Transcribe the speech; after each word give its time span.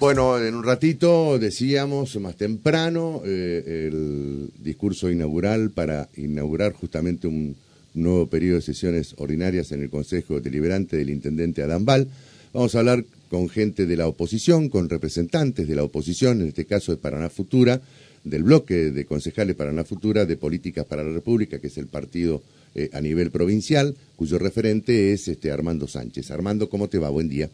Bueno, 0.00 0.42
en 0.42 0.54
un 0.54 0.64
ratito 0.64 1.38
decíamos 1.38 2.18
más 2.20 2.34
temprano 2.34 3.20
eh, 3.22 3.88
el 3.92 4.48
discurso 4.58 5.10
inaugural 5.10 5.72
para 5.72 6.08
inaugurar 6.16 6.72
justamente 6.72 7.26
un 7.26 7.54
nuevo 7.92 8.26
periodo 8.26 8.56
de 8.56 8.62
sesiones 8.62 9.14
ordinarias 9.18 9.72
en 9.72 9.82
el 9.82 9.90
Consejo 9.90 10.40
Deliberante 10.40 10.96
del 10.96 11.10
Intendente 11.10 11.62
Adán. 11.62 11.84
Vamos 11.84 12.74
a 12.74 12.78
hablar 12.78 13.04
con 13.28 13.50
gente 13.50 13.84
de 13.84 13.94
la 13.98 14.08
oposición, 14.08 14.70
con 14.70 14.88
representantes 14.88 15.68
de 15.68 15.74
la 15.74 15.84
oposición, 15.84 16.40
en 16.40 16.48
este 16.48 16.64
caso 16.64 16.92
de 16.92 16.98
Paraná 16.98 17.28
Futura, 17.28 17.82
del 18.24 18.44
bloque 18.44 18.92
de 18.92 19.04
concejales 19.04 19.54
Paraná 19.54 19.84
Futura 19.84 20.24
de 20.24 20.38
Políticas 20.38 20.86
para 20.86 21.04
la 21.04 21.12
República, 21.12 21.58
que 21.58 21.66
es 21.66 21.76
el 21.76 21.88
partido 21.88 22.42
eh, 22.74 22.88
a 22.94 23.02
nivel 23.02 23.30
provincial, 23.30 23.94
cuyo 24.16 24.38
referente 24.38 25.12
es 25.12 25.28
este 25.28 25.52
Armando 25.52 25.86
Sánchez. 25.86 26.30
Armando, 26.30 26.70
¿cómo 26.70 26.88
te 26.88 26.96
va? 26.96 27.10
Buen 27.10 27.28
día. 27.28 27.50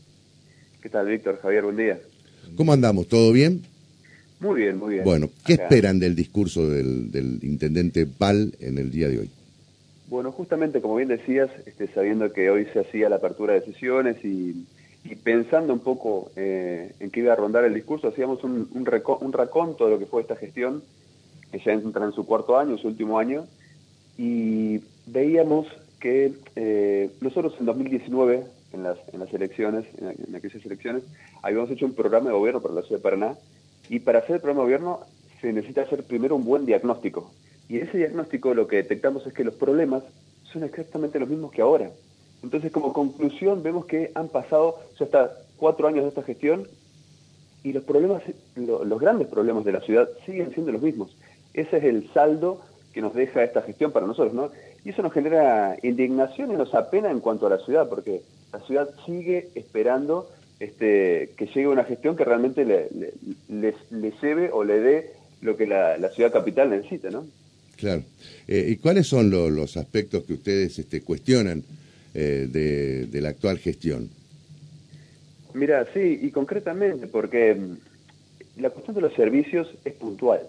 ¿Qué 0.81 0.89
tal, 0.89 1.09
Víctor? 1.09 1.41
Javier, 1.43 1.65
buen 1.65 1.77
día. 1.77 1.99
¿Cómo 2.55 2.73
andamos? 2.73 3.09
¿Todo 3.09 3.33
bien? 3.33 3.63
Muy 4.41 4.63
bien, 4.63 4.79
muy 4.79 4.95
bien. 4.95 5.05
Bueno, 5.05 5.31
¿qué 5.45 5.55
esperan 5.55 5.99
del 5.99 6.15
discurso 6.15 6.69
del, 6.69 7.39
intendente 7.43 8.07
Val 8.19 8.55
en 8.61 8.79
el 8.79 8.91
día 8.91 9.09
de 9.09 9.21
hoy? 9.21 9.31
Bueno, 10.09 10.31
justamente 10.31 10.81
como 10.81 10.97
bien 10.97 11.09
decías, 11.09 11.51
este, 11.65 11.89
sabiendo 11.89 12.33
que 12.33 12.51
hoy 12.51 12.67
se 12.73 12.81
hacía 12.81 13.09
la 13.09 13.17
apertura 13.17 13.55
de 13.55 13.63
sesiones 13.63 14.25
y, 14.25 14.67
pensando 15.23 15.73
un 15.73 15.81
poco 15.81 16.31
eh, 16.37 16.93
en 17.01 17.11
qué 17.11 17.21
iba 17.21 17.33
a 17.33 17.37
rondar 17.37 17.65
el 17.65 17.75
discurso, 17.75 18.09
hacíamos 18.09 18.43
un, 18.45 18.69
un, 18.73 19.33
raconto 19.33 19.85
de 19.87 19.93
lo 19.93 19.99
que 19.99 20.07
fue 20.07 20.23
esta 20.23 20.37
gestión, 20.37 20.83
que 21.51 21.61
ya 21.61 21.73
entra 21.73 22.05
en 22.05 22.13
su 22.13 22.27
cuarto 22.27 22.59
año, 22.59 22.77
su 22.77 22.89
último 22.89 23.19
año, 23.19 23.47
y 24.19 24.81
veíamos 25.07 25.67
que 26.01 26.33
eh, 26.57 27.11
nosotros 27.21 27.55
en 27.59 27.67
2019 27.67 28.45
en 28.77 29.21
las, 29.21 29.35
elecciones, 29.35 29.85
en, 29.99 30.35
aquellas 30.35 30.65
elecciones, 30.65 31.03
habíamos 31.43 31.71
hecho 31.71 31.87
un 31.87 31.95
programa 31.95 32.31
de 32.31 32.37
gobierno 32.37 32.61
para 32.61 32.75
la 32.75 32.83
ciudad 32.83 32.99
de 32.99 33.03
Paraná 33.03 33.35
y 33.89 34.01
para 34.01 34.21
hacer 34.21 34.37
el 34.37 34.41
programa 34.41 34.63
de 34.63 34.67
gobierno 34.67 35.01
se 35.41 35.53
necesita 35.53 35.83
hacer 35.83 36.05
primero 36.05 36.37
un 36.37 36.45
buen 36.45 36.67
diagnóstico. 36.67 37.31
Y 37.69 37.79
ese 37.79 37.99
diagnóstico 37.99 38.55
lo 38.55 38.67
que 38.69 38.77
detectamos 38.77 39.27
es 39.27 39.33
que 39.33 39.45
los 39.45 39.55
problemas 39.55 40.03
son 40.53 40.65
exactamente 40.65 41.19
los 41.19 41.29
mismos 41.29 41.53
que 41.53 41.63
ahora. 41.63 41.91
Entonces, 42.43 42.71
como 42.71 42.93
conclusión, 42.93 43.63
vemos 43.63 43.87
que 43.87 44.13
han 44.15 44.29
pasado 44.29 44.79
ya 44.99 45.07
hasta 45.07 45.33
cuatro 45.57 45.89
años 45.89 46.05
de 46.05 46.09
esta 46.11 46.23
gestión 46.23 46.69
y 47.65 47.73
los 47.73 47.83
problemas, 47.83 48.23
los 48.55 49.01
grandes 49.01 49.27
problemas 49.27 49.65
de 49.65 49.73
la 49.73 49.81
ciudad 49.81 50.09
siguen 50.25 50.53
siendo 50.53 50.73
los 50.73 50.83
mismos. 50.83 51.17
Ese 51.55 51.79
es 51.79 51.85
el 51.85 52.09
saldo 52.13 52.61
que 52.93 53.01
nos 53.01 53.15
deja 53.15 53.43
esta 53.43 53.63
gestión 53.63 53.91
para 53.93 54.07
nosotros, 54.07 54.35
¿no? 54.35 54.51
Y 54.85 54.91
eso 54.91 55.03
nos 55.03 55.13
genera 55.13 55.77
indignación 55.83 56.53
y 56.53 56.55
nos 56.55 56.75
apena 56.75 57.11
en 57.11 57.21
cuanto 57.21 57.47
a 57.47 57.51
la 57.51 57.59
ciudad, 57.59 57.89
porque 57.89 58.23
la 58.53 58.61
ciudad 58.61 58.89
sigue 59.05 59.49
esperando 59.55 60.31
este, 60.61 61.31
que 61.37 61.47
llegue 61.47 61.69
una 61.69 61.85
gestión 61.85 62.17
que 62.17 62.25
realmente 62.25 62.65
le, 62.65 62.89
le, 63.49 63.75
le, 63.91 64.13
lleve 64.23 64.51
o 64.51 64.65
le 64.65 64.81
dé 64.81 65.11
lo 65.43 65.57
que 65.57 65.67
la, 65.67 65.97
ciudad 66.15 66.33
capital 66.33 66.71
necesita, 66.71 67.11
¿no? 67.11 67.27
Claro. 67.77 68.03
Eh, 68.49 68.67
¿Y 68.71 68.77
cuáles 68.77 69.07
son 69.07 69.31
los 69.31 69.77
aspectos 69.77 70.25
que 70.25 70.33
ustedes 70.33 70.79
este, 70.79 71.03
cuestionan 71.03 71.63
eh, 72.15 72.49
de, 72.51 73.07
de, 73.07 73.21
la 73.21 73.31
actual 73.31 73.59
gestión? 73.59 74.09
Mira, 75.53 75.87
sí, 75.93 76.21
y 76.23 76.31
concretamente, 76.31 77.07
porque 77.07 77.55
mm, 77.55 78.61
la 78.63 78.71
cuestión 78.71 78.95
de 78.95 79.03
los 79.03 79.13
servicios 79.13 79.69
es 79.85 79.93
puntual 79.93 80.41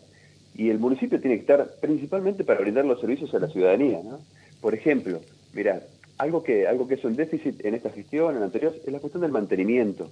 y 0.55 0.69
el 0.69 0.79
municipio 0.79 1.19
tiene 1.19 1.35
que 1.35 1.41
estar 1.41 1.69
principalmente 1.81 2.43
para 2.43 2.61
brindar 2.61 2.85
los 2.85 2.99
servicios 3.01 3.33
a 3.33 3.39
la 3.39 3.49
ciudadanía, 3.49 3.99
¿no? 4.03 4.21
Por 4.61 4.73
ejemplo, 4.73 5.21
mira, 5.53 5.83
algo 6.17 6.43
que, 6.43 6.67
algo 6.67 6.87
que 6.87 6.95
es 6.95 7.03
un 7.03 7.15
déficit 7.15 7.65
en 7.65 7.75
esta 7.75 7.89
gestión, 7.89 8.33
en 8.33 8.39
la 8.39 8.45
anterior, 8.45 8.73
es 8.85 8.91
la 8.91 8.99
cuestión 8.99 9.21
del 9.21 9.31
mantenimiento. 9.31 10.09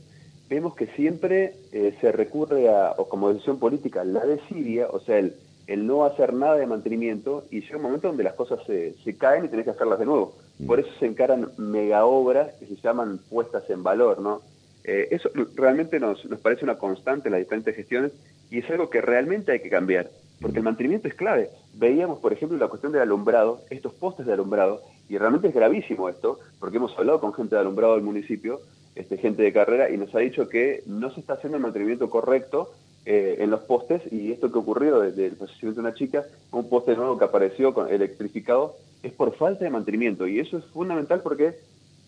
Vemos 0.49 0.75
que 0.75 0.87
siempre 0.87 1.55
eh, 1.71 1.95
se 1.99 2.11
recurre 2.11 2.69
a, 2.69 2.93
o 2.97 3.09
como 3.09 3.29
decisión 3.29 3.57
política, 3.57 4.03
la 4.03 4.25
desidia, 4.25 4.87
o 4.91 4.99
sea, 4.99 5.17
el, 5.17 5.33
el 5.65 5.87
no 5.87 6.05
hacer 6.05 6.33
nada 6.33 6.55
de 6.55 6.67
mantenimiento, 6.67 7.45
y 7.49 7.61
llega 7.61 7.77
un 7.77 7.83
momento 7.83 8.07
donde 8.07 8.23
las 8.23 8.33
cosas 8.33 8.59
se, 8.67 8.93
se 9.03 9.17
caen 9.17 9.45
y 9.45 9.47
tenés 9.47 9.65
que 9.65 9.71
hacerlas 9.71 9.97
de 9.97 10.05
nuevo. 10.05 10.35
Mm. 10.59 10.67
Por 10.67 10.79
eso 10.79 10.89
se 10.99 11.07
encaran 11.07 11.49
mega 11.57 12.05
obras 12.05 12.53
que 12.59 12.67
se 12.67 12.75
llaman 12.75 13.19
puestas 13.29 13.67
en 13.69 13.81
valor, 13.81 14.19
¿no? 14.19 14.41
Eh, 14.83 15.07
eso 15.09 15.31
realmente 15.55 15.99
nos, 15.99 16.23
nos 16.25 16.39
parece 16.39 16.63
una 16.63 16.77
constante 16.77 17.27
en 17.27 17.31
las 17.31 17.41
diferentes 17.41 17.75
gestiones 17.75 18.11
y 18.51 18.59
es 18.59 18.69
algo 18.69 18.91
que 18.91 19.01
realmente 19.01 19.51
hay 19.51 19.59
que 19.59 19.69
cambiar, 19.71 20.11
porque 20.39 20.59
el 20.59 20.63
mantenimiento 20.63 21.07
es 21.07 21.15
clave. 21.15 21.49
Veíamos, 21.73 22.19
por 22.19 22.31
ejemplo, 22.31 22.55
la 22.59 22.67
cuestión 22.67 22.91
del 22.91 23.01
alumbrado, 23.01 23.61
estos 23.71 23.93
postes 23.93 24.27
de 24.27 24.33
alumbrado, 24.33 24.83
y 25.09 25.17
realmente 25.17 25.49
es 25.49 25.53
gravísimo 25.53 26.09
esto, 26.09 26.39
porque 26.59 26.77
hemos 26.77 26.97
hablado 26.97 27.19
con 27.19 27.33
gente 27.33 27.55
de 27.55 27.61
alumbrado 27.61 27.95
del 27.95 28.03
municipio, 28.03 28.61
este, 28.95 29.17
gente 29.17 29.43
de 29.43 29.53
carrera, 29.53 29.89
y 29.89 29.97
nos 29.97 30.13
ha 30.15 30.19
dicho 30.19 30.47
que 30.47 30.83
no 30.85 31.11
se 31.11 31.19
está 31.19 31.33
haciendo 31.33 31.57
el 31.57 31.63
mantenimiento 31.63 32.09
correcto 32.09 32.71
eh, 33.05 33.37
en 33.39 33.51
los 33.51 33.61
postes, 33.61 34.01
y 34.11 34.31
esto 34.31 34.51
que 34.51 34.57
ocurrió 34.57 34.99
desde 34.99 35.27
el 35.27 35.35
fallecimiento 35.35 35.81
de 35.81 35.87
una 35.87 35.95
chica, 35.95 36.25
un 36.51 36.69
poste 36.69 36.95
nuevo 36.95 37.17
que 37.17 37.25
apareció 37.25 37.87
electrificado, 37.87 38.75
es 39.03 39.13
por 39.13 39.35
falta 39.35 39.63
de 39.63 39.69
mantenimiento, 39.69 40.27
y 40.27 40.39
eso 40.39 40.57
es 40.57 40.65
fundamental 40.65 41.21
porque 41.21 41.55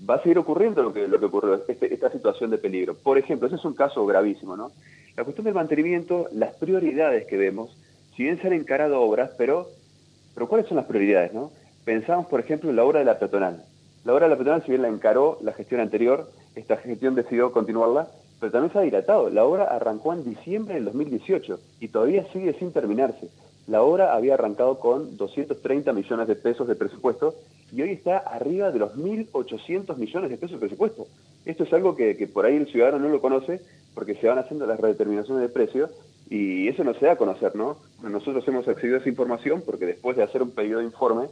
va 0.08 0.16
a 0.16 0.24
seguir 0.24 0.38
ocurriendo 0.38 0.84
lo 0.84 0.94
que, 0.94 1.08
lo 1.08 1.20
que 1.20 1.26
ocurrió, 1.26 1.62
este, 1.68 1.94
esta 1.94 2.12
situación 2.12 2.50
de 2.50 2.58
peligro. 2.58 2.96
Por 2.96 3.18
ejemplo, 3.18 3.48
ese 3.48 3.58
es 3.58 3.66
un 3.66 3.74
caso 3.74 4.06
gravísimo, 4.06 4.56
¿no? 4.56 4.72
La 5.16 5.24
cuestión 5.24 5.46
del 5.46 5.56
mantenimiento, 5.56 6.28
las 6.32 6.56
prioridades 6.56 7.26
que 7.26 7.38
vemos, 7.38 7.76
si 8.16 8.24
bien 8.24 8.40
se 8.40 8.48
han 8.48 8.54
encarado 8.54 9.02
obras, 9.02 9.32
pero, 9.38 9.68
pero 10.34 10.48
¿cuáles 10.48 10.68
son 10.68 10.78
las 10.78 10.86
prioridades, 10.86 11.34
no? 11.34 11.52
Pensamos, 11.88 12.26
por 12.26 12.42
ejemplo, 12.42 12.70
en 12.70 12.76
la 12.76 12.84
obra 12.84 13.00
de 13.00 13.06
la 13.06 13.18
peatonal. 13.18 13.64
La 14.04 14.14
obra 14.14 14.26
de 14.26 14.32
la 14.32 14.36
peatonal, 14.36 14.62
si 14.64 14.72
bien 14.72 14.82
la 14.82 14.90
encaró 14.90 15.38
la 15.42 15.54
gestión 15.54 15.80
anterior, 15.80 16.30
esta 16.54 16.76
gestión 16.76 17.16
decidió 17.16 17.54
continuarla, 17.54 18.10
pero 18.42 18.52
también 18.52 18.74
se 18.74 18.80
ha 18.80 18.82
dilatado. 18.82 19.30
La 19.30 19.46
obra 19.46 19.64
arrancó 19.64 20.12
en 20.12 20.26
diciembre 20.26 20.74
del 20.74 20.84
2018 20.84 21.58
y 21.80 21.88
todavía 21.88 22.26
sigue 22.34 22.52
sin 22.60 22.74
terminarse. 22.74 23.30
La 23.68 23.84
obra 23.84 24.14
había 24.14 24.34
arrancado 24.34 24.82
con 24.82 25.16
230 25.16 25.94
millones 25.94 26.28
de 26.28 26.36
pesos 26.36 26.68
de 26.68 26.76
presupuesto 26.76 27.36
y 27.72 27.82
hoy 27.82 27.92
está 27.92 28.18
arriba 28.18 28.70
de 28.70 28.80
los 28.80 28.98
1.800 28.98 29.96
millones 29.96 30.30
de 30.30 30.36
pesos 30.36 30.60
de 30.60 30.68
presupuesto. 30.68 31.08
Esto 31.46 31.64
es 31.64 31.72
algo 31.72 31.96
que, 31.96 32.18
que, 32.18 32.28
por 32.28 32.46
ahí 32.46 32.58
el 32.58 32.68
ciudadano 32.68 33.00
no 33.00 33.08
lo 33.08 33.22
conoce 33.22 33.62
porque 33.94 34.16
se 34.16 34.28
van 34.28 34.40
haciendo 34.40 34.68
las 34.68 34.78
redeterminaciones 34.78 35.42
de 35.42 35.54
precios 35.54 35.90
y 36.30 36.68
eso 36.68 36.84
no 36.84 36.94
se 36.96 37.06
da 37.06 37.14
a 37.14 37.16
conocer, 37.16 37.56
¿no? 37.56 37.78
Nosotros 38.04 38.46
hemos 38.50 38.68
accedido 38.68 38.98
a 38.98 39.00
esa 39.00 39.08
información 39.08 39.64
porque 39.66 39.86
después 39.86 40.18
de 40.18 40.24
hacer 40.24 40.44
un 40.44 40.52
pedido 40.52 40.80
de 40.80 40.86
informe, 40.86 41.28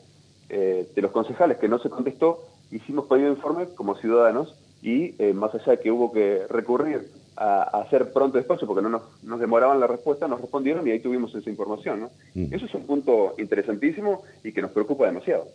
eh, 0.48 0.88
de 0.96 1.02
los 1.02 1.12
concejales 1.12 1.58
que 1.58 1.68
no 1.68 1.80
se 1.80 1.90
contestó, 1.90 2.40
hicimos 2.72 3.06
pedido 3.08 3.30
de 3.30 3.36
informe 3.36 3.66
como 3.74 3.96
ciudadanos 3.96 4.54
y 4.84 5.16
eh, 5.18 5.34
más 5.34 5.56
allá 5.56 5.72
de 5.72 5.80
que 5.80 5.90
hubo 5.90 6.12
que 6.12 6.44
recurrir 6.48 7.10
a, 7.36 7.64
hacer 7.82 8.14
pronto 8.14 8.38
despacho 8.38 8.68
porque 8.68 8.84
no 8.84 9.02
nos, 9.24 9.40
demoraban 9.40 9.80
la 9.80 9.88
respuesta, 9.88 10.28
nos 10.28 10.40
respondieron 10.40 10.88
y 10.88 10.92
ahí 10.92 11.00
tuvimos 11.00 11.34
esa 11.34 11.50
información. 11.50 12.02
¿no? 12.02 12.12
Mm. 12.36 12.54
Eso 12.54 12.68
es 12.68 12.74
un 12.76 12.86
punto 12.86 13.34
interesantísimo 13.40 14.22
y 14.44 14.52
que 14.52 14.62
nos 14.62 14.70
preocupa 14.70 15.08
demasiado. 15.08 15.48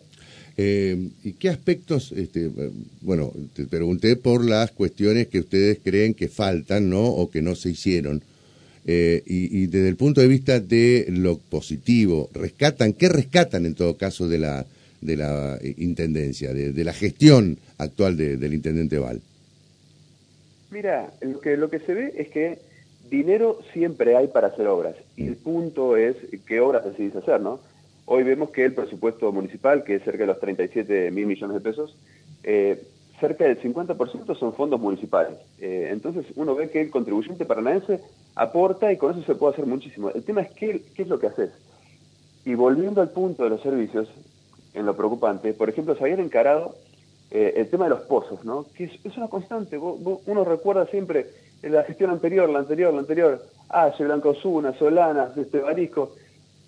Eh, 0.57 1.09
¿Y 1.23 1.33
qué 1.33 1.47
aspectos, 1.47 2.11
este, 2.11 2.51
bueno, 2.99 3.31
te 3.55 3.65
pregunté 3.67 4.17
por 4.17 4.43
las 4.43 4.71
cuestiones 4.71 5.27
que 5.27 5.39
ustedes 5.39 5.79
creen 5.81 6.13
que 6.13 6.27
faltan, 6.27 6.89
¿no? 6.89 7.05
O 7.05 7.31
que 7.31 7.41
no 7.41 7.55
se 7.55 7.69
hicieron. 7.69 8.21
y, 8.85 9.67
desde 9.67 9.87
el 9.87 9.95
punto 9.95 10.19
de 10.19 10.27
vista 10.27 10.59
de 10.59 11.05
lo 11.07 11.37
positivo, 11.37 12.29
rescatan, 12.33 12.91
¿qué 12.91 13.07
rescatan 13.07 13.65
en 13.65 13.75
todo 13.75 13.95
caso 13.95 14.27
de 14.27 14.39
la, 14.39 14.65
de 15.01 15.17
la 15.17 15.59
intendencia, 15.77 16.53
de, 16.53 16.83
la 16.83 16.93
gestión 16.93 17.57
actual 17.77 18.17
del 18.17 18.53
intendente 18.53 18.99
Val? 18.99 19.21
Mira, 20.69 21.11
lo 21.21 21.39
que, 21.39 21.57
lo 21.57 21.69
que 21.69 21.79
se 21.79 21.93
ve 21.93 22.13
es 22.17 22.29
que 22.29 22.59
dinero 23.09 23.59
siempre 23.73 24.15
hay 24.15 24.27
para 24.27 24.47
hacer 24.47 24.67
obras 24.67 24.95
y 25.17 25.27
el 25.27 25.35
punto 25.35 25.97
es 25.97 26.15
qué 26.47 26.61
obras 26.61 26.85
decidís 26.85 27.15
hacer, 27.15 27.41
¿no? 27.41 27.59
Hoy 28.05 28.23
vemos 28.23 28.49
que 28.51 28.65
el 28.65 28.73
presupuesto 28.73 29.31
municipal, 29.31 29.83
que 29.83 29.95
es 29.95 30.03
cerca 30.03 30.19
de 30.19 30.27
los 30.27 30.39
37 30.39 31.11
mil 31.11 31.27
millones 31.27 31.55
de 31.55 31.61
pesos, 31.61 31.95
eh, 32.43 32.81
cerca 33.19 33.45
del 33.45 33.61
50% 33.61 34.37
son 34.37 34.53
fondos 34.53 34.79
municipales. 34.79 35.37
Eh, 35.59 35.89
entonces 35.91 36.25
uno 36.35 36.55
ve 36.55 36.69
que 36.69 36.81
el 36.81 36.89
contribuyente 36.89 37.45
paranaense 37.45 37.99
aporta 38.35 38.91
y 38.91 38.97
con 38.97 39.11
eso 39.11 39.23
se 39.23 39.35
puede 39.35 39.53
hacer 39.53 39.65
muchísimo. 39.65 40.09
El 40.09 40.23
tema 40.23 40.41
es 40.41 40.51
qué, 40.51 40.81
qué 40.95 41.03
es 41.03 41.07
lo 41.07 41.19
que 41.19 41.27
haces. 41.27 41.51
Y 42.45 42.55
volviendo 42.55 43.01
al 43.01 43.11
punto 43.11 43.43
de 43.43 43.51
los 43.51 43.61
servicios, 43.61 44.09
en 44.73 44.85
lo 44.85 44.95
preocupante. 44.95 45.53
Por 45.53 45.69
ejemplo, 45.69 45.95
se 45.95 46.03
habían 46.03 46.19
encarado 46.19 46.75
eh, 47.29 47.53
el 47.57 47.69
tema 47.69 47.85
de 47.85 47.91
los 47.91 48.01
pozos, 48.01 48.43
¿no? 48.45 48.65
Que 48.75 48.85
es, 48.85 49.17
una 49.17 49.27
constante. 49.27 49.77
uno 49.77 50.43
recuerda 50.43 50.85
siempre 50.87 51.27
en 51.63 51.73
la 51.73 51.83
gestión 51.83 52.09
anterior, 52.09 52.49
la 52.49 52.59
anterior, 52.59 52.93
la 52.93 52.99
anterior, 52.99 53.41
Ah, 53.73 53.93
Blanco 53.97 54.33
Zuna, 54.33 54.73
Solana, 54.73 55.31
este 55.37 55.59
Barisco. 55.59 56.11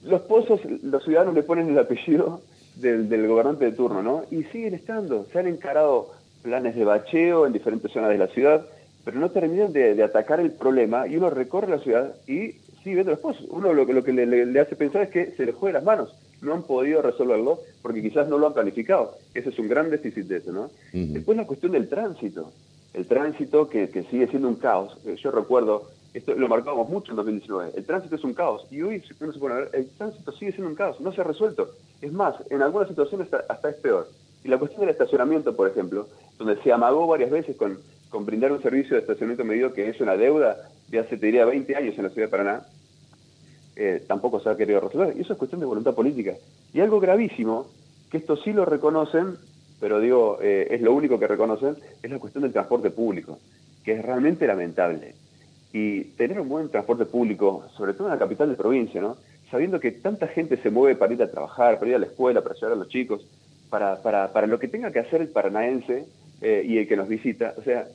Los 0.03 0.21
pozos, 0.21 0.61
los 0.65 1.03
ciudadanos 1.03 1.33
le 1.33 1.44
ponen 1.44 1.69
el 1.69 1.77
apellido 1.77 2.41
del, 2.75 3.09
del 3.09 3.27
gobernante 3.27 3.65
de 3.65 3.71
turno, 3.73 4.01
¿no? 4.01 4.23
Y 4.31 4.44
siguen 4.44 4.73
estando. 4.73 5.25
Se 5.25 5.39
han 5.39 5.47
encarado 5.47 6.11
planes 6.41 6.75
de 6.75 6.85
bacheo 6.85 7.45
en 7.45 7.51
diferentes 7.51 7.91
zonas 7.91 8.09
de 8.09 8.17
la 8.17 8.27
ciudad, 8.27 8.65
pero 9.03 9.19
no 9.19 9.31
terminan 9.31 9.73
de, 9.73 10.01
atacar 10.01 10.39
el 10.39 10.51
problema 10.51 11.07
y 11.07 11.17
uno 11.17 11.29
recorre 11.29 11.67
la 11.69 11.79
ciudad 11.79 12.15
y 12.25 12.53
sigue 12.83 12.95
viendo 12.95 13.11
los 13.11 13.19
pozos. 13.19 13.45
Uno 13.50 13.73
lo, 13.73 13.83
lo 13.83 14.03
que 14.03 14.13
le, 14.13 14.25
le, 14.25 14.59
hace 14.59 14.77
pensar 14.77 15.03
es 15.03 15.09
que 15.09 15.31
se 15.31 15.45
le 15.45 15.51
juega 15.51 15.79
las 15.79 15.85
manos 15.85 16.15
no 16.44 16.54
han 16.54 16.63
podido 16.63 17.01
resolverlo 17.01 17.60
porque 17.81 18.01
quizás 18.01 18.28
no 18.28 18.38
lo 18.38 18.48
han 18.48 18.54
planificado. 18.54 19.18
Ese 19.34 19.50
es 19.50 19.60
un 19.60 19.68
gran 19.68 19.90
déficit 19.90 20.25
de 20.28 20.38
eso, 20.38 20.51
¿no? 20.51 20.69
Después 20.92 21.38
la 21.38 21.48
cuestión 21.48 21.72
del 21.72 21.90
tránsito. 21.90 22.51
El 22.94 23.07
tránsito 23.07 23.69
que, 23.69 23.88
sigue 24.10 24.28
siendo 24.28 24.48
un 24.48 24.56
caos. 24.56 24.98
Eh, 25.06 25.16
yo 25.22 25.31
recuerdo 25.31 25.90
esto 26.13 26.36
lo 26.36 26.48
marcábamos 26.48 26.90
mucho 26.90 27.12
en 27.12 27.16
2019, 27.16 27.72
el 27.75 27.86
tránsito 27.86 28.16
es 28.16 28.24
un 28.24 28.34
caos. 28.34 28.68
Y 28.69 28.81
hoy, 28.84 29.01
si 29.01 29.13
uno 29.19 29.34
se 29.34 29.40
pone 29.40 29.56
a 29.56 29.57
ver, 29.60 29.69
el 29.74 29.90
tránsito 29.90 30.31
sigue 30.31 30.51
siendo 30.51 30.69
un 30.69 30.75
caos, 30.75 31.01
no 31.01 31.12
se 31.12 31.22
ha 31.22 31.24
resuelto. 31.24 31.72
Es 32.01 32.13
más, 32.13 32.36
en 32.51 32.62
algunas 32.62 32.88
situaciones 32.88 33.34
hasta, 33.34 33.69
es 33.69 33.75
peor. 33.78 34.07
Y 34.44 34.48
la 34.48 34.60
cuestión 34.60 34.81
del 34.81 34.92
estacionamiento, 34.92 35.56
por 35.56 35.68
ejemplo, 35.68 36.07
donde 36.38 36.62
se 36.62 36.72
amagó 36.72 37.07
varias 37.07 37.31
veces 37.31 37.56
con, 37.56 37.80
con 38.10 38.25
brindar 38.25 38.51
un 38.51 38.62
servicio 38.62 38.96
de 38.96 39.01
estacionamiento 39.01 39.44
medido 39.44 39.74
que 39.74 39.89
es 39.89 40.00
una 40.01 40.16
deuda 40.16 40.69
de 40.89 41.00
hace, 41.00 41.18
te 41.18 41.25
diría, 41.25 41.46
20 41.46 41.75
años 41.75 41.98
en 41.98 42.04
la 42.04 42.10
ciudad 42.10 42.28
de 42.28 42.31
Paraná, 42.31 42.66
eh, 43.75 44.04
tampoco 44.08 44.40
se 44.40 44.50
ha 44.50 44.58
querido 44.58 44.80
resolver. 44.80 45.16
Y 45.18 45.22
eso 45.22 45.34
es 45.34 45.40
cuestión 45.40 45.60
de 45.60 45.66
voluntad 45.66 45.96
política. 45.96 46.34
Y 46.74 46.80
algo 46.80 47.00
gravísimo, 47.00 47.68
que 48.12 48.18
esto 48.18 48.38
sí 48.38 48.54
lo 48.54 48.66
reconocen, 48.66 49.36
pero 49.80 50.00
digo, 50.00 50.38
eh, 50.42 50.68
es 50.72 50.81
lo 50.81 50.94
único 50.94 51.20
que 51.20 51.28
reconocen, 51.28 51.75
es 52.02 52.12
la 52.12 52.20
cuestión 52.20 52.44
del 52.44 52.54
transporte 52.54 52.92
público, 52.92 53.40
que 53.84 53.94
es 53.94 54.06
realmente 54.06 54.46
lamentable. 54.46 55.16
Y 55.74 56.04
tener 56.16 56.40
un 56.40 56.50
buen 56.50 56.70
transporte 56.70 57.06
público, 57.06 57.66
sobre 57.75 57.94
todo 57.94 58.08
en 58.08 58.14
la 58.14 58.20
capital 58.20 58.50
de 58.50 58.56
provincia, 58.56 59.02
¿no? 59.02 59.18
sabiendo 59.50 59.80
que 59.80 59.92
tanta 59.92 60.28
gente 60.28 60.58
se 60.58 60.70
mueve 60.70 60.96
para 60.96 61.14
ir 61.14 61.22
a 61.24 61.30
trabajar, 61.30 61.80
para 61.80 61.90
ir 61.90 61.96
a 61.96 62.00
la 62.00 62.06
escuela, 62.06 62.42
para 62.42 62.56
llevar 62.56 62.74
a 62.74 62.75
los 62.75 62.90
chicos, 62.90 63.25
para, 63.70 64.02
para, 64.02 64.31
para 64.31 64.48
lo 64.48 64.60
que 64.60 64.68
tenga 64.68 64.92
que 64.92 65.00
hacer 65.00 65.22
el 65.22 65.30
paranaense 65.30 66.06
eh, 66.42 66.64
y 66.66 66.78
el 66.78 66.88
que 66.88 66.96
nos 66.96 67.08
visita. 67.08 67.54
O 67.58 67.64
sea, 67.64 67.88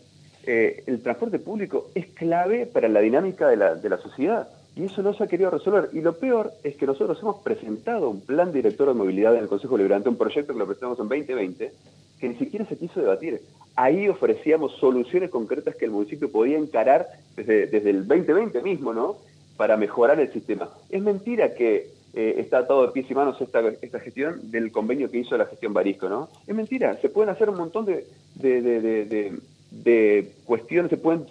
el 0.45 1.03
transporte 1.03 1.39
público 1.39 1.91
es 1.95 2.07
clave 2.07 2.65
para 2.65 2.89
la 2.89 3.01
dinámica 3.01 3.49
de 3.49 3.57
la, 3.57 3.75
de 3.75 3.89
la 3.89 3.99
sociedad 3.99 4.49
y 4.79 4.85
eso 4.85 5.03
no 5.03 5.13
se 5.13 5.25
ha 5.25 5.27
querido 5.27 5.51
resolver. 5.51 5.91
Y 5.93 6.01
lo 6.01 6.15
peor 6.15 6.53
es 6.63 6.77
que 6.77 6.87
nosotros 6.87 7.19
hemos 7.21 7.43
presentado 7.43 8.09
un 8.09 8.21
plan 8.21 8.53
director 8.53 8.87
de 8.87 8.95
movilidad 8.95 9.35
en 9.35 9.43
el 9.43 9.49
Consejo 9.49 9.77
Liberante, 9.77 10.09
un 10.09 10.17
proyecto 10.17 10.53
que 10.53 10.59
lo 10.61 10.67
presentamos 10.67 11.01
en 11.01 11.09
2020, 11.09 11.73
que 12.21 12.29
ni 12.29 12.37
siquiera 12.37 12.65
se 12.65 12.79
quiso 12.79 13.01
debatir. 13.01 13.43
Ahí 13.75 14.09
ofrecíamos 14.09 14.77
soluciones 14.77 15.31
concretas 15.31 15.75
que 15.75 15.85
el 15.85 15.91
municipio 15.91 16.31
podía 16.31 16.59
encarar 16.59 17.09
desde, 17.35 17.67
desde 17.67 17.91
el 17.91 18.07
2020 18.07 18.63
mismo, 18.63 18.95
¿no? 18.95 19.17
Para 19.57 19.77
mejorar 19.77 20.21
el 20.21 20.33
sistema. 20.33 20.69
Es 20.91 21.03
mentira 21.03 21.55
que 21.55 21.91
eh, 22.15 22.37
está 22.39 22.59
atado 22.59 22.87
de 22.87 22.93
pies 22.93 23.11
y 23.11 23.15
manos 23.15 23.41
esta, 23.41 23.61
esta 23.83 23.99
gestión 23.99 24.53
del 24.53 24.71
convenio 24.71 25.11
que 25.11 25.19
hizo 25.19 25.37
la 25.37 25.47
gestión 25.47 25.75
Barisco, 25.75 26.09
¿no? 26.09 26.29
Es 26.47 26.55
mentira. 26.55 26.97
Se 27.03 27.09
pueden 27.09 27.31
hacer 27.31 27.51
un 27.51 27.57
montón 27.57 27.85
de, 27.85 28.07
de, 28.37 28.63
de, 28.63 29.39
de 29.73 30.33
cuestiones, 30.45 30.89
se 30.89 30.97
pueden, 30.99 31.27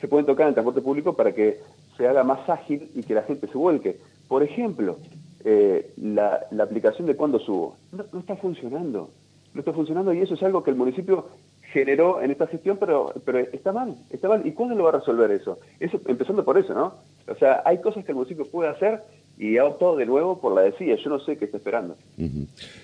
se 0.00 0.08
pueden 0.08 0.26
tocar 0.26 0.46
en 0.46 0.48
el 0.48 0.54
transporte 0.54 0.80
público 0.80 1.14
para 1.14 1.32
que 1.32 1.60
se 1.96 2.06
haga 2.06 2.24
más 2.24 2.48
ágil 2.48 2.90
y 2.94 3.02
que 3.02 3.14
la 3.14 3.22
gente 3.22 3.46
se 3.46 3.58
vuelque. 3.58 3.98
Por 4.28 4.42
ejemplo, 4.42 4.98
eh, 5.44 5.92
la, 5.96 6.46
aplicación 6.60 7.06
de 7.06 7.16
cuándo 7.16 7.38
subo. 7.38 7.76
No, 7.92 8.18
está 8.18 8.36
funcionando. 8.36 9.10
No 9.54 9.60
está 9.60 9.72
funcionando 9.72 10.12
y 10.12 10.20
eso 10.20 10.34
es 10.34 10.42
algo 10.42 10.62
que 10.62 10.70
el 10.70 10.76
municipio 10.76 11.28
generó 11.72 12.22
en 12.22 12.30
esta 12.30 12.46
gestión, 12.46 12.76
pero, 12.78 13.12
pero 13.24 13.38
está 13.38 13.72
mal, 13.72 13.96
está 14.10 14.28
mal. 14.28 14.46
¿Y 14.46 14.52
cuándo 14.52 14.74
lo 14.74 14.84
va 14.84 14.90
a 14.90 14.98
resolver 14.98 15.30
eso? 15.30 15.58
Empezando 15.80 16.44
por 16.44 16.58
eso, 16.58 16.74
¿no? 16.74 16.94
O 17.26 17.34
sea, 17.36 17.62
hay 17.64 17.80
cosas 17.80 18.04
que 18.04 18.12
el 18.12 18.16
municipio 18.16 18.44
puede 18.46 18.70
hacer 18.70 19.02
y 19.38 19.56
ha 19.56 19.64
optado 19.64 19.96
de 19.96 20.06
nuevo 20.06 20.40
por 20.40 20.54
la 20.54 20.62
decía. 20.62 20.96
Yo 20.96 21.10
no 21.10 21.18
sé 21.18 21.36
qué 21.36 21.46
está 21.46 21.56
esperando. 21.56 21.96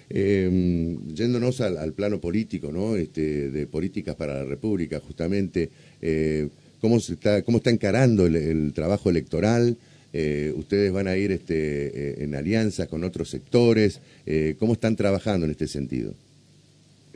Eh, 0.09 0.99
yéndonos 1.09 1.61
al, 1.61 1.93
plano 1.93 2.19
político, 2.19 2.73
¿no? 2.73 2.97
Este, 2.97 3.51
de 3.51 3.67
políticas 3.67 4.17
para 4.17 4.35
la 4.35 4.45
República, 4.45 5.01
justamente. 5.01 5.71
Eh, 6.01 6.49
cómo, 6.81 7.01
se 7.01 7.15
está, 7.15 7.43
cómo 7.43 7.59
está 7.59 7.71
encarando 7.71 8.27
el, 8.27 8.73
trabajo 8.75 9.11
electoral. 9.11 9.77
Eh, 10.13 10.53
ustedes 10.57 10.93
van 10.93 11.09
a 11.09 11.17
ir 11.17 11.33
este, 11.33 11.87
eh, 11.87 12.25
en 12.25 12.35
alianza 12.35 12.87
con 12.87 13.05
otros 13.05 13.29
sectores. 13.29 14.01
Eh, 14.25 14.57
¿Cómo 14.59 14.73
están 14.73 14.97
trabajando 14.97 15.47
en 15.47 15.53
este 15.53 15.67
sentido? 15.67 16.13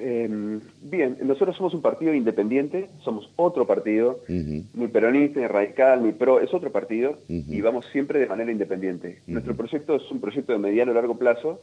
Em, 0.02 0.60
bien, 0.82 1.18
nosotros 1.22 1.56
somos 1.56 1.74
un 1.74 1.82
partido 1.82 2.14
independiente, 2.14 2.88
somos 3.04 3.30
otro 3.36 3.66
partido, 3.66 4.20
ni 4.28 4.88
peronista, 4.88 5.40
ni 5.40 5.46
radical, 5.46 6.02
ni 6.02 6.12
pro, 6.12 6.40
es 6.40 6.54
otro 6.54 6.72
partido 6.72 7.18
y 7.28 7.60
vamos 7.60 7.84
siempre 7.92 8.18
de 8.18 8.26
manera 8.26 8.50
independiente. 8.50 9.18
Nuestro 9.26 9.54
proyecto 9.54 9.96
es 9.96 10.10
un 10.10 10.20
proyecto 10.20 10.52
de 10.52 10.58
mediano 10.58 10.92
a 10.92 10.94
largo 10.94 11.18
plazo 11.18 11.60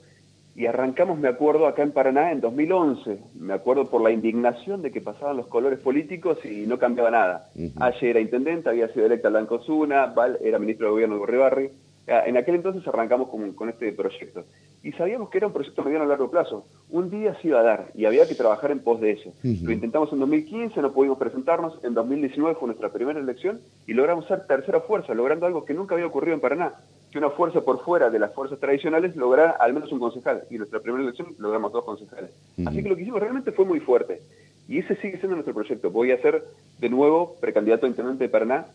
y 0.58 0.66
arrancamos, 0.66 1.20
me 1.20 1.28
acuerdo, 1.28 1.68
acá 1.68 1.84
en 1.84 1.92
Paraná 1.92 2.32
en 2.32 2.42
2011. 2.42 3.20
Me 3.36 3.54
acuerdo 3.54 3.86
por 3.86 4.02
la 4.02 4.10
indignación 4.10 4.82
de 4.82 4.90
que 4.90 5.02
pasaban 5.02 5.38
los 5.38 5.46
colores 5.46 5.78
políticos 5.78 6.44
y 6.44 6.66
no 6.66 6.80
cambiaba 6.80 7.12
nada. 7.12 7.52
Ayer 7.80 8.10
era 8.10 8.20
intendente, 8.20 8.68
había 8.68 8.92
sido 8.92 9.06
electa 9.06 9.30
Blanco 9.30 9.60
Zuna, 9.60 10.08
Val 10.08 10.40
era 10.42 10.58
ministro 10.58 10.88
de 10.88 10.92
gobierno 10.94 11.14
de 11.14 11.20
Gorribarri. 11.20 11.70
Ah, 12.08 12.24
en 12.26 12.38
aquel 12.38 12.56
entonces 12.56 12.88
arrancamos 12.88 13.30
con, 13.30 13.70
este 13.70 13.92
proyecto. 13.92 14.46
Y 14.82 14.94
sabíamos 14.94 15.30
que 15.30 15.38
era 15.38 15.48
un 15.48 15.54
proyecto 15.54 15.84
mediano 15.84 16.06
a 16.06 16.08
largo 16.08 16.32
plazo. 16.32 16.66
Un 16.90 17.12
día 17.12 17.38
se 17.40 17.50
iba 17.50 17.60
a 17.60 17.64
dar 17.64 17.92
y 17.94 18.06
había 18.06 18.28
que 18.28 18.34
trabajar 18.34 18.72
en 18.72 18.80
pos 18.80 19.00
de 19.00 19.12
eso. 19.12 19.34
Lo 19.44 19.72
intentamos 19.72 20.12
en 20.12 20.20
2015, 20.20 20.82
no 20.82 20.92
pudimos 20.92 21.20
presentarnos. 21.20 21.78
En 21.84 21.94
2019 21.94 22.56
fue 22.56 22.68
nuestra 22.68 22.92
primera 22.92 23.20
elección 23.20 23.60
y 23.86 23.94
logramos 23.94 24.26
ser 24.26 24.48
tercera 24.48 24.80
fuerza, 24.80 25.14
logrando 25.14 25.46
algo 25.46 25.66
que 25.66 25.76
nunca 25.76 25.94
había 25.94 26.08
ocurrido 26.08 26.34
en 26.34 26.42
Paraná 26.42 26.74
que 27.12 27.18
una 27.18 27.30
fuerza 27.30 27.62
por 27.62 27.84
fuera 27.84 28.10
de 28.10 28.20
las 28.20 28.34
fuerzas 28.34 28.60
tradicionales 28.60 29.16
lograra 29.16 29.52
al 29.52 29.74
menos 29.74 29.92
un 29.92 30.00
concejal. 30.00 30.44
Y 30.50 30.58
nuestra 30.58 30.80
primera 30.80 31.04
elección 31.04 31.36
logramos 31.38 31.72
dos 31.72 31.86
concejales. 31.86 32.32
Así 32.66 32.84
que 32.84 32.90
lo 32.90 32.96
que 32.96 33.04
hicimos 33.04 33.22
realmente 33.22 33.52
fue 33.52 33.66
muy 33.66 33.80
fuerte. 33.80 34.22
Y 34.68 34.80
ese 34.80 34.96
sigue 34.98 35.18
siendo 35.18 35.36
nuestro 35.36 35.54
proyecto. 35.54 35.90
Voy 35.90 36.12
a 36.12 36.22
ser 36.22 36.44
de 36.80 36.90
nuevo 36.90 37.36
precandidato 37.40 37.86
a 37.86 37.90
intendente 37.90 38.26
de 38.26 38.30
Paraná, 38.30 38.66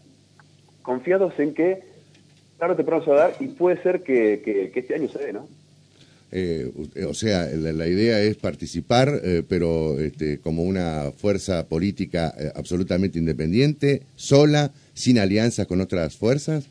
confiados 0.83 1.39
en 1.39 1.55
que 1.55 1.83
tarde 2.59 2.75
o 2.75 2.77
temprano 2.77 3.05
se 3.05 3.11
va 3.11 3.17
a 3.17 3.29
dar 3.29 3.37
y 3.41 3.49
puede 3.49 3.83
ser 3.83 4.03
que, 4.03 4.71
este 4.75 4.95
año 4.95 5.09
se 5.09 5.19
dé, 5.19 5.33
¿no? 5.33 5.49
Eh, 6.35 6.73
o 7.07 7.13
sea, 7.13 7.45
la, 7.45 7.87
idea 7.87 8.23
es 8.23 8.37
participar, 8.37 9.21
eh, 9.23 9.43
pero 9.47 9.99
este, 9.99 10.39
como 10.39 10.63
una 10.63 11.13
fuerza 11.15 11.69
política 11.69 12.33
eh, 12.39 12.51
absolutamente 12.55 13.19
independiente, 13.19 14.03
sola, 14.17 14.73
sin 14.95 15.19
alianzas 15.19 15.67
con 15.67 15.83
otras 15.83 16.17
fuerzas. 16.17 16.69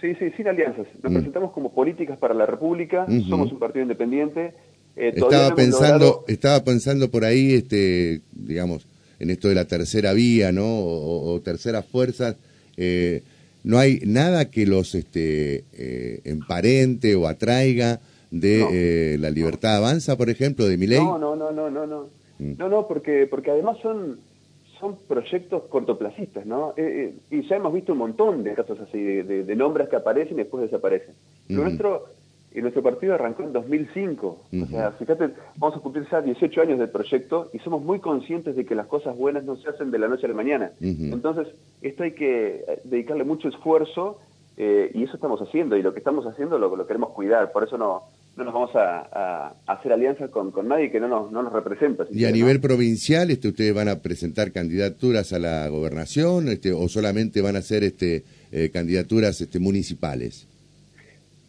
Sí, 0.00 0.14
sí, 0.18 0.30
sin 0.36 0.48
alianzas. 0.48 0.86
Nos 1.02 1.10
mm. 1.10 1.14
presentamos 1.14 1.52
como 1.52 1.72
políticas 1.72 2.18
para 2.18 2.34
la 2.34 2.46
República, 2.46 3.06
somos 3.28 3.50
un 3.50 3.58
partido 3.58 3.82
independiente. 3.82 4.54
Eh, 4.94 5.12
estaba 5.14 5.54
pensando, 5.54 6.24
estaba 6.28 6.64
pensando 6.64 7.10
por 7.10 7.24
ahí, 7.24 7.54
este, 7.54 8.20
digamos, 8.32 8.86
en 9.18 9.30
esto 9.30 9.48
de 9.48 9.54
la 9.54 9.66
tercera 9.66 10.12
vía, 10.12 10.52
¿no? 10.52 10.64
O, 10.66 11.40
terceras 11.42 11.86
fuerzas. 11.86 12.36
Eh, 12.76 13.22
no 13.64 13.78
hay 13.78 14.00
nada 14.04 14.50
que 14.50 14.66
los 14.66 14.94
este, 14.94 15.64
eh, 15.72 16.20
emparente 16.24 17.16
o 17.16 17.26
atraiga 17.26 18.00
de 18.30 19.16
la 19.18 19.30
libertad 19.30 19.76
avanza, 19.76 20.16
por 20.16 20.28
ejemplo, 20.28 20.66
de 20.66 20.76
mi 20.76 20.86
ley. 20.86 20.98
No, 20.98 21.18
no, 21.18 21.36
no, 21.36 21.52
no, 21.52 21.70
no, 21.70 21.86
no. 21.86 22.08
Mm. 22.38 22.52
No, 22.58 22.68
no, 22.68 22.86
porque, 22.86 23.26
porque 23.26 23.50
además 23.50 23.78
son 23.82 24.18
son 24.80 24.96
proyectos 25.08 25.64
cortoplacistas, 25.64 26.46
¿no? 26.46 26.74
Eh, 26.76 27.14
eh, 27.30 27.36
y 27.36 27.48
ya 27.48 27.56
hemos 27.56 27.72
visto 27.72 27.92
un 27.92 27.98
montón 27.98 28.42
de 28.42 28.54
casos 28.54 28.78
así, 28.80 28.98
de, 28.98 29.56
nombres 29.56 29.88
que 29.88 29.96
aparecen 29.96 30.34
y 30.34 30.42
después 30.42 30.62
desaparecen. 30.62 31.14
nuestro, 31.48 32.06
y 32.54 32.60
nuestro 32.60 32.82
partido 32.82 33.14
arrancó 33.14 33.42
en 33.42 33.52
2005. 33.52 34.26
O 34.62 34.66
sea, 34.66 34.92
fíjate, 34.92 35.30
vamos 35.56 35.76
a 35.76 35.80
cumplir 35.80 36.06
ya 36.10 36.20
18 36.20 36.60
años 36.62 36.78
del 36.78 36.90
proyecto 36.90 37.50
y 37.52 37.58
somos 37.58 37.82
muy 37.82 38.00
conscientes 38.00 38.56
de 38.56 38.64
que 38.64 38.74
las 38.74 38.86
cosas 38.86 39.16
buenas 39.16 39.44
no 39.44 39.56
se 39.56 39.68
hacen 39.68 39.90
de 39.90 39.98
la 39.98 40.08
noche 40.08 40.26
a 40.26 40.30
la 40.30 40.34
mañana. 40.34 40.72
Entonces, 40.80 41.48
esto 41.82 42.02
hay 42.02 42.12
que 42.12 42.64
eh, 42.66 42.80
dedicarle 42.84 43.24
mucho 43.24 43.48
esfuerzo 43.48 44.20
y 44.58 45.02
eso 45.02 45.16
estamos 45.16 45.40
haciendo. 45.42 45.76
Y 45.76 45.82
lo 45.82 45.92
que 45.92 45.98
estamos 45.98 46.26
haciendo 46.26 46.58
lo, 46.58 46.74
lo 46.74 46.86
queremos 46.86 47.10
cuidar. 47.10 47.52
Por 47.52 47.64
eso 47.64 47.76
no 47.76 48.04
no 48.36 48.44
nos 48.44 48.54
vamos 48.54 48.70
a, 48.74 49.54
hacer 49.66 49.92
alianzas 49.92 50.30
con, 50.30 50.52
nadie 50.68 50.90
que 50.90 51.00
no 51.00 51.08
nos, 51.08 51.32
no 51.32 51.42
nos 51.42 51.52
representa. 51.52 52.06
¿Y 52.10 52.24
a 52.26 52.30
nivel 52.30 52.60
provincial 52.60 53.30
este, 53.30 53.48
ustedes 53.48 53.74
van 53.74 53.88
a 53.88 54.00
presentar 54.00 54.52
candidaturas 54.52 55.32
a 55.32 55.38
la 55.38 55.68
gobernación 55.68 56.48
este, 56.48 56.72
o 56.72 56.88
solamente 56.88 57.40
van 57.40 57.56
a 57.56 57.60
hacer 57.60 57.82
este, 57.82 58.24
eh, 58.52 58.70
candidaturas 58.72 59.40
este, 59.40 59.58
municipales? 59.58 60.46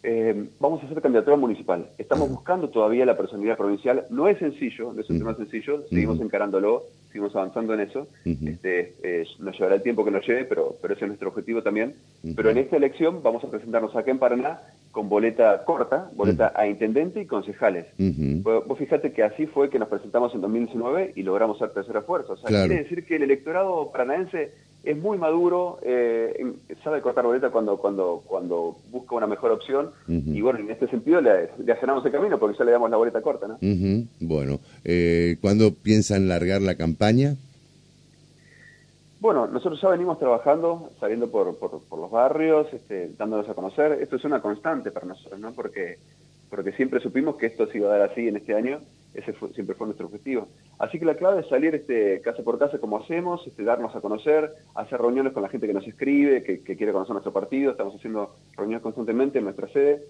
Eh, 0.03 0.47
vamos 0.61 0.81
a 0.81 0.85
hacer 0.85 1.01
candidatura 1.01 1.35
municipal. 1.35 1.89
Estamos 1.97 2.29
buscando 2.29 2.69
todavía 2.69 3.05
la 3.05 3.17
personalidad 3.17 3.57
provincial. 3.57 4.05
No 4.09 4.29
es 4.29 4.37
sencillo, 4.39 4.93
no 4.93 5.01
es 5.01 5.09
un 5.09 5.17
tema 5.17 5.35
sencillo, 5.35 5.83
seguimos 5.89 6.21
encarándolo, 6.21 6.83
seguimos 7.07 7.35
avanzando 7.35 7.73
en 7.73 7.81
eso. 7.81 8.07
este, 8.23 8.93
eh, 9.03 9.25
nos 9.39 9.57
llevará 9.57 9.75
el 9.75 9.81
tiempo 9.81 10.05
que 10.05 10.11
nos 10.11 10.25
lleve, 10.25 10.45
pero, 10.45 10.77
pero 10.81 10.93
ese 10.93 11.03
es 11.03 11.09
nuestro 11.09 11.27
objetivo 11.27 11.61
también. 11.61 11.95
Pero 12.37 12.49
en 12.49 12.57
esta 12.57 12.77
elección 12.77 13.21
vamos 13.21 13.43
a 13.43 13.51
presentarnos 13.51 13.93
acá 13.97 14.09
en 14.09 14.19
Paraná 14.19 14.61
con 14.97 15.09
boleta 15.09 15.63
corta, 15.63 16.09
boleta 16.15 16.51
a 16.55 16.65
intendente 16.65 17.21
y 17.21 17.27
concejales. 17.27 17.85
Vos, 18.41 18.79
fíjate 18.79 19.11
que 19.11 19.21
así 19.21 19.45
fue 19.45 19.69
que 19.69 19.77
nos 19.77 19.89
presentamos 19.89 20.33
en 20.33 20.41
2019 20.41 21.13
y 21.15 21.21
logramos 21.21 21.59
ser 21.59 21.69
tercera 21.69 22.01
fuerza. 22.01 22.33
O 22.33 22.37
sea, 22.37 22.49
quiere 22.65 22.81
decir 22.81 23.05
que 23.05 23.17
el 23.17 23.21
electorado 23.21 23.91
paranaense 23.91 24.53
es 24.83 24.97
muy 24.97 25.19
maduro, 25.19 25.77
eh, 25.83 26.51
sabe 26.83 27.01
cortar 27.01 27.25
boleta 27.25 27.51
cuando, 27.51 27.77
cuando, 27.77 28.23
cuando 28.25 28.75
busca 28.89 29.13
una 29.13 29.27
mejor 29.27 29.51
opción 29.51 29.91
y 30.07 30.41
bueno, 30.41 30.57
en 30.57 30.71
este 30.71 30.87
sentido 30.87 31.21
le, 31.21 31.49
le 31.63 31.73
el 31.73 32.11
camino 32.11 32.39
porque 32.39 32.57
ya 32.57 32.65
le 32.65 32.71
damos 32.71 32.89
la 32.89 32.97
boleta 32.97 33.21
corta, 33.21 33.47
¿no? 33.47 33.59
Bueno, 34.19 34.59
eh, 34.83 35.37
¿cuándo 35.41 35.75
piensan 35.75 36.27
largar 36.27 36.63
la 36.63 36.73
campaña? 36.73 37.35
Bueno, 39.19 39.47
nosotros 39.47 39.81
ya 39.81 39.89
venimos 39.89 40.19
trabajando, 40.19 40.91
saliendo 40.99 41.31
por, 41.31 41.57
por, 41.57 41.99
los 41.99 42.11
barrios, 42.11 42.71
este, 42.71 43.09
dándonos 43.17 43.49
a 43.49 43.55
conocer. 43.55 43.93
Esto 43.93 44.15
es 44.15 44.23
una 44.25 44.41
constante 44.41 44.91
para 44.91 45.07
nosotros, 45.07 45.39
¿no? 45.39 45.53
Porque, 45.53 45.97
siempre 46.75 46.99
supimos 46.99 47.35
que 47.35 47.47
esto 47.47 47.67
se 47.67 47.77
iba 47.77 47.87
a 47.87 47.97
dar 47.97 48.11
así 48.11 48.27
en 48.27 48.37
este 48.37 48.55
año 48.55 48.79
ese 49.17 49.33
siempre 49.53 49.75
fue 49.75 49.87
nuestro 49.87 50.05
objetivo. 50.05 50.47
Así 50.77 50.99
que 50.99 51.05
la 51.05 51.15
clave 51.15 51.41
es 51.41 51.47
salir 51.47 51.73
este, 51.73 52.21
casa 52.21 52.43
por 52.43 52.59
casa 52.59 52.77
como 52.77 52.99
hacemos, 52.99 53.45
este, 53.47 53.63
darnos 53.63 53.95
a 53.95 54.01
conocer, 54.01 54.51
hacer 54.75 55.01
reuniones 55.01 55.33
con 55.33 55.41
la 55.41 55.49
gente 55.49 55.65
que 55.65 55.73
nos 55.73 55.87
escribe, 55.87 56.43
que, 56.43 56.61
quiere 56.61 56.93
conocer 56.93 57.13
nuestro 57.13 57.33
partido, 57.33 57.71
estamos 57.71 57.95
haciendo 57.95 58.35
reuniones 58.55 58.83
constantemente 58.83 59.39
en 59.39 59.45
nuestra 59.45 59.67
sede. 59.69 60.03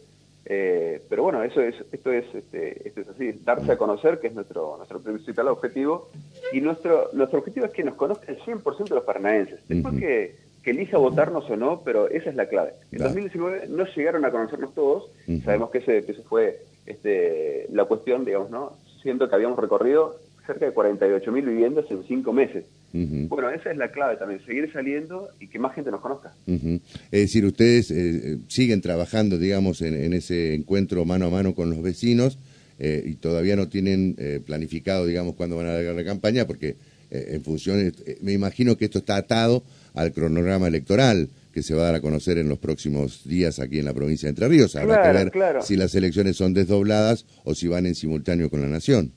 Eh, 0.49 1.01
pero 1.09 1.23
bueno, 1.23 1.43
eso 1.43 1.59
es, 1.59 1.75
esto 1.91 2.09
es, 2.09 2.23
este, 2.33 2.87
esto 2.87 3.01
es 3.01 3.09
así, 3.09 3.33
darse 3.43 3.69
a 3.69 3.77
conocer, 3.77 4.19
que 4.19 4.27
es 4.27 4.33
nuestro, 4.33 4.77
nuestro 4.77 5.01
principal 5.01 5.49
objetivo, 5.49 6.09
y 6.53 6.61
nuestro, 6.61 7.09
nuestro 7.11 7.39
objetivo 7.39 7.65
es 7.65 7.73
que 7.73 7.83
nos 7.83 7.95
conozca 7.95 8.31
el 8.31 8.39
100% 8.39 8.87
de 8.87 8.95
los 8.95 9.03
paranaenses. 9.03 9.59
Después 9.67 9.95
que, 9.99 10.37
que, 10.63 10.71
elija 10.71 10.97
votarnos 10.97 11.49
o 11.49 11.57
no, 11.57 11.81
pero 11.83 12.09
esa 12.09 12.29
es 12.29 12.37
la 12.37 12.47
clave. 12.47 12.73
En 12.93 12.99
2019 12.99 13.67
no 13.67 13.83
llegaron 13.93 14.23
a 14.23 14.31
conocernos 14.31 14.73
todos, 14.73 15.11
sabemos 15.43 15.69
que 15.69 15.79
ese, 15.79 16.05
que 16.05 16.13
ese 16.13 16.23
fue 16.23 16.61
este, 16.85 17.67
la 17.69 17.83
cuestión, 17.83 18.23
digamos, 18.23 18.49
¿no? 18.49 18.77
Siento 19.01 19.27
que 19.27 19.35
habíamos 19.35 19.59
recorrido 19.59 20.15
cerca 20.47 20.65
de 20.65 20.71
48 20.71 21.31
mil 21.31 21.45
viviendas 21.45 21.85
en 21.91 22.03
cinco 22.07 22.33
meses. 22.33 22.65
Bueno, 22.93 23.51
esa 23.51 23.69
es 23.69 23.77
la 23.77 23.91
clave 23.91 24.15
también, 24.15 24.43
seguir 24.45 24.71
saliendo 24.71 25.29
y 25.39 25.47
que 25.47 25.59
más 25.59 25.75
gente 25.75 25.91
nos 25.91 26.01
conozca. 26.01 26.33
Es 26.47 27.21
decir, 27.21 27.45
ustedes 27.45 27.91
eh, 27.91 28.39
siguen 28.47 28.81
trabajando, 28.81 29.37
digamos, 29.37 29.81
en, 29.81 30.13
ese 30.13 30.55
encuentro 30.55 31.05
mano 31.05 31.27
a 31.27 31.29
mano 31.29 31.53
con 31.53 31.69
los 31.69 31.81
vecinos 31.83 32.39
eh, 32.79 33.03
y 33.05 33.15
todavía 33.15 33.55
no 33.55 33.67
tienen 33.67 34.15
eh, 34.17 34.41
planificado, 34.43 35.05
digamos, 35.05 35.35
cuándo 35.35 35.57
van 35.57 35.67
a 35.67 35.73
largar 35.73 35.95
la 35.95 36.05
campaña, 36.05 36.47
porque 36.47 36.77
en 37.09 37.41
función, 37.41 37.93
me 38.19 38.33
imagino 38.33 38.75
que 38.75 38.83
esto 38.83 38.99
está 38.99 39.15
atado 39.15 39.63
al 39.93 40.11
cronograma 40.11 40.67
electoral 40.67 41.29
que 41.53 41.63
se 41.63 41.73
va 41.73 41.83
a 41.83 41.85
dar 41.85 41.95
a 41.95 42.01
conocer 42.01 42.37
en 42.37 42.49
los 42.49 42.59
próximos 42.59 43.23
días 43.23 43.59
aquí 43.59 43.79
en 43.79 43.85
la 43.85 43.93
provincia 43.93 44.27
de 44.27 44.31
Entre 44.31 44.47
Ríos. 44.49 44.75
Habrá 44.75 45.03
que 45.03 45.41
ver 45.41 45.63
si 45.63 45.77
las 45.77 45.95
elecciones 45.95 46.35
son 46.35 46.53
desdobladas 46.53 47.25
o 47.45 47.55
si 47.55 47.69
van 47.69 47.85
en 47.85 47.95
simultáneo 47.95 48.49
con 48.49 48.59
la 48.59 48.67
nación. 48.67 49.13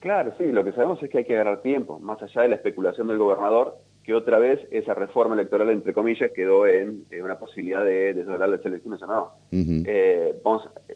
Claro, 0.00 0.32
sí, 0.38 0.52
lo 0.52 0.64
que 0.64 0.72
sabemos 0.72 1.02
es 1.02 1.10
que 1.10 1.18
hay 1.18 1.24
que 1.24 1.34
ganar 1.34 1.60
tiempo, 1.60 1.98
más 1.98 2.22
allá 2.22 2.42
de 2.42 2.48
la 2.48 2.54
especulación 2.54 3.08
del 3.08 3.18
gobernador, 3.18 3.78
que 4.04 4.14
otra 4.14 4.38
vez 4.38 4.60
esa 4.70 4.94
reforma 4.94 5.34
electoral, 5.34 5.70
entre 5.70 5.92
comillas, 5.92 6.30
quedó 6.34 6.66
en, 6.66 7.04
una 7.22 7.38
posibilidad 7.38 7.84
de 7.84 8.14
desdoblar 8.14 8.48
las 8.48 8.64
elecciones 8.64 9.02
o 9.02 9.06
no. 9.06 9.32
Eh, 9.50 10.34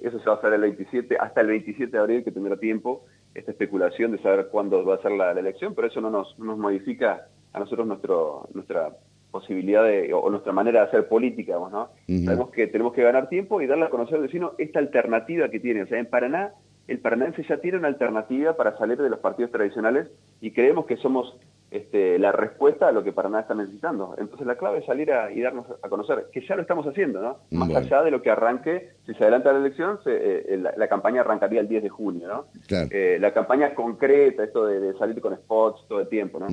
eso 0.00 0.18
se 0.18 0.24
va 0.24 0.36
a 0.36 0.38
hacer 0.38 0.54
el 0.54 0.62
27, 0.62 1.16
hasta 1.18 1.40
el 1.40 1.48
27 1.48 1.90
de 1.90 1.98
abril, 1.98 2.24
que 2.24 2.30
tendrá 2.30 2.56
tiempo 2.56 3.04
esta 3.34 3.50
especulación 3.50 4.12
de 4.12 4.18
saber 4.22 4.48
cuándo 4.50 4.84
va 4.84 4.94
a 4.94 5.02
ser 5.02 5.12
la, 5.12 5.32
elección, 5.32 5.74
pero 5.74 5.88
eso 5.88 6.00
no 6.00 6.10
nos, 6.10 6.38
modifica 6.38 7.26
a 7.52 7.58
nosotros 7.58 7.86
nuestro, 7.86 8.48
nuestra 8.54 8.96
posibilidad 9.30 9.84
de, 9.84 10.14
o 10.14 10.30
nuestra 10.30 10.52
manera 10.52 10.80
de 10.80 10.86
hacer 10.86 11.08
política, 11.08 11.54
¿no? 11.54 11.90
Sabemos 12.24 12.50
que 12.50 12.66
tenemos 12.68 12.94
que 12.94 13.02
ganar 13.02 13.28
tiempo 13.28 13.60
y 13.60 13.66
darle 13.66 13.86
a 13.86 13.90
conocer 13.90 14.16
al 14.16 14.22
vecino 14.22 14.52
esta 14.58 14.78
alternativa 14.78 15.48
que 15.50 15.60
tiene. 15.60 15.82
O 15.82 15.86
sea, 15.86 15.98
en 15.98 16.06
Paraná 16.06 16.54
el 16.88 16.98
paranaense 16.98 17.44
ya 17.48 17.58
tiene 17.58 17.78
una 17.78 17.88
alternativa 17.88 18.56
para 18.56 18.76
salir 18.76 18.98
de 18.98 19.10
los 19.10 19.20
partidos 19.20 19.52
tradicionales 19.52 20.08
y 20.40 20.50
creemos 20.50 20.86
que 20.86 20.96
somos 20.96 21.36
este, 21.72 22.18
la 22.18 22.32
respuesta 22.32 22.88
a 22.88 22.92
lo 22.92 23.02
que 23.02 23.12
Paraná 23.12 23.40
está 23.40 23.54
necesitando. 23.54 24.14
Entonces 24.18 24.46
la 24.46 24.56
clave 24.56 24.80
es 24.80 24.84
salir 24.84 25.10
y 25.34 25.40
darnos 25.40 25.66
a 25.82 25.88
conocer, 25.88 26.26
que 26.30 26.46
ya 26.46 26.54
lo 26.54 26.60
estamos 26.60 26.86
haciendo, 26.86 27.22
¿no? 27.22 27.38
Más 27.50 27.74
allá 27.74 28.02
de 28.02 28.10
lo 28.10 28.20
que 28.20 28.30
arranque, 28.30 28.90
si 29.06 29.14
se 29.14 29.22
adelanta 29.22 29.54
la 29.54 29.60
elección, 29.60 29.98
eh, 30.04 30.62
la, 30.76 30.88
campaña 30.88 31.22
arrancaría 31.22 31.60
el 31.60 31.68
10 31.68 31.84
de 31.84 31.88
junio, 31.88 32.28
¿no? 32.28 32.44
Eh, 32.68 33.16
la 33.18 33.32
campaña 33.32 33.74
concreta, 33.74 34.44
esto 34.44 34.66
de, 34.66 34.92
salir 34.98 35.18
con 35.22 35.34
spots 35.34 35.86
todo 35.88 36.00
el 36.00 36.08
tiempo, 36.08 36.38
¿no? 36.40 36.48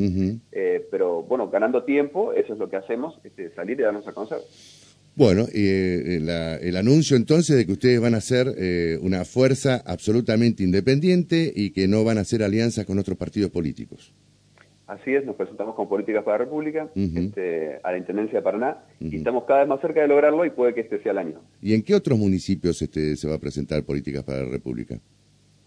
Eh, 0.53 0.87
pero 0.89 1.21
bueno, 1.23 1.49
ganando 1.49 1.83
tiempo, 1.83 2.31
eso 2.31 2.53
es 2.53 2.59
lo 2.59 2.69
que 2.69 2.77
hacemos, 2.77 3.19
este, 3.25 3.49
salir 3.55 3.77
y 3.77 3.83
darnos 3.83 4.07
a 4.07 4.13
conocer. 4.13 4.39
Bueno, 5.19 5.47
eh, 5.53 6.59
el 6.61 6.77
anuncio 6.77 7.17
entonces 7.17 7.57
de 7.57 7.65
que 7.65 7.73
ustedes 7.73 7.99
van 7.99 8.15
a 8.15 8.21
ser 8.21 8.47
eh, 8.57 8.97
una 9.01 9.25
fuerza 9.25 9.83
absolutamente 9.85 10.63
independiente 10.63 11.51
y 11.53 11.71
que 11.71 11.89
no 11.89 12.05
van 12.05 12.19
a 12.19 12.21
hacer 12.21 12.41
alianzas 12.41 12.85
con 12.85 12.97
otros 12.99 13.17
partidos 13.17 13.51
políticos. 13.51 14.15
Así 14.87 15.13
es, 15.13 15.25
nos 15.25 15.35
presentamos 15.35 15.75
con 15.75 15.89
Políticas 15.89 16.23
para 16.23 16.37
la 16.37 16.45
República 16.45 16.89
este, 16.95 17.81
a 17.83 17.91
la 17.91 17.97
Intendencia 17.97 18.39
de 18.39 18.43
Paraná 18.43 18.77
y 19.01 19.17
estamos 19.17 19.43
cada 19.43 19.59
vez 19.59 19.67
más 19.67 19.81
cerca 19.81 19.99
de 19.99 20.07
lograrlo 20.07 20.45
y 20.45 20.51
puede 20.51 20.73
que 20.73 20.79
este 20.79 21.03
sea 21.03 21.11
el 21.11 21.17
año. 21.17 21.41
¿Y 21.61 21.73
en 21.73 21.83
qué 21.83 21.95
otros 21.95 22.17
municipios 22.17 22.81
este, 22.81 23.17
se 23.17 23.27
va 23.27 23.35
a 23.35 23.39
presentar 23.39 23.83
Políticas 23.83 24.23
para 24.23 24.43
la 24.43 24.49
República? 24.49 25.01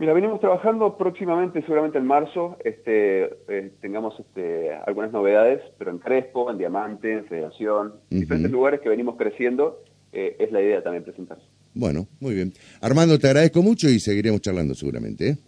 Mira, 0.02 0.14
venimos 0.14 0.40
trabajando 0.40 0.98
próximamente, 0.98 1.60
seguramente 1.60 1.98
en 1.98 2.06
marzo, 2.06 2.56
este, 2.64 3.36
eh, 3.46 3.70
tengamos 3.80 4.18
este, 4.18 4.74
algunas 4.74 5.12
novedades, 5.12 5.62
pero 5.78 5.92
en 5.92 5.98
Crespo, 5.98 6.50
en 6.50 6.58
Diamante, 6.58 7.12
en 7.18 7.24
Federación, 7.26 7.94
diferentes 8.10 8.50
lugares 8.50 8.80
que 8.80 8.88
venimos 8.88 9.14
creciendo, 9.16 9.84
eh, 10.12 10.34
es 10.40 10.50
la 10.50 10.60
idea 10.60 10.82
también 10.82 11.04
presentar. 11.04 11.38
Bueno, 11.72 12.08
muy 12.18 12.34
bien. 12.34 12.52
Armando, 12.80 13.16
te 13.16 13.28
agradezco 13.28 13.62
mucho 13.62 13.88
y 13.88 14.00
seguiremos 14.00 14.40
charlando 14.40 14.74
seguramente. 14.74 15.28
¿eh? 15.28 15.38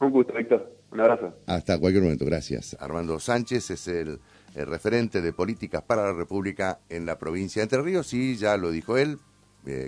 Un 0.00 0.12
gusto, 0.12 0.34
Víctor. 0.34 0.72
Un 0.92 1.00
abrazo. 1.00 1.32
Hasta 1.46 1.76
cualquier 1.80 2.04
momento, 2.04 2.24
gracias. 2.24 2.76
Armando 2.78 3.18
Sánchez 3.18 3.72
es 3.72 3.88
el, 3.88 4.20
referente 4.54 5.20
de 5.20 5.32
políticas 5.32 5.82
para 5.82 6.04
la 6.04 6.12
República 6.12 6.78
en 6.88 7.06
la 7.06 7.18
provincia 7.18 7.58
de 7.58 7.64
Entre 7.64 7.82
Ríos 7.82 8.14
y 8.14 8.36
ya 8.36 8.56
lo 8.56 8.70
dijo 8.70 8.98
él, 8.98 9.18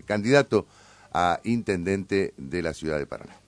candidato 0.06 0.66
a 1.12 1.38
intendente 1.44 2.34
de 2.36 2.62
la 2.62 2.74
ciudad 2.74 2.98
de 2.98 3.06
Paraná. 3.06 3.38